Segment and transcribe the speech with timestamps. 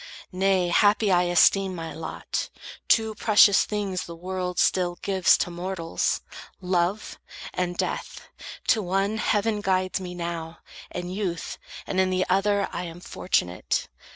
[0.31, 2.49] Nay, happy I esteem My lot.
[2.87, 6.21] Two precious things the world still gives To mortals,
[6.59, 7.19] Love
[7.53, 8.27] and Death.
[8.69, 10.57] To one, heaven guides Me now,
[10.89, 13.89] in youth; and in the other, I Am fortunate.